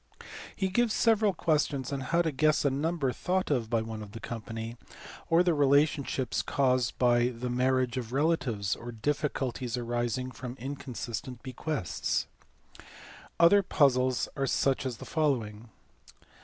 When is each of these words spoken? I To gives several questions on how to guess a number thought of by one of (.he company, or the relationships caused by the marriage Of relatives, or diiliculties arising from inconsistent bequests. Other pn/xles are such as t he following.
I 0.19 0.25
To 0.61 0.67
gives 0.69 0.95
several 0.95 1.31
questions 1.31 1.93
on 1.93 1.99
how 1.99 2.23
to 2.23 2.31
guess 2.31 2.65
a 2.65 2.71
number 2.71 3.11
thought 3.13 3.51
of 3.51 3.69
by 3.69 3.83
one 3.83 4.01
of 4.01 4.11
(.he 4.15 4.19
company, 4.19 4.75
or 5.29 5.43
the 5.43 5.53
relationships 5.53 6.41
caused 6.41 6.97
by 6.97 7.27
the 7.27 7.51
marriage 7.51 7.97
Of 7.97 8.11
relatives, 8.11 8.75
or 8.75 8.91
diiliculties 8.91 9.77
arising 9.77 10.31
from 10.31 10.55
inconsistent 10.59 11.43
bequests. 11.43 12.25
Other 13.39 13.61
pn/xles 13.61 14.27
are 14.35 14.47
such 14.47 14.87
as 14.87 14.97
t 14.97 15.05
he 15.05 15.05
following. 15.05 15.69